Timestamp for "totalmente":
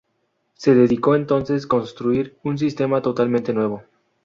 3.03-3.53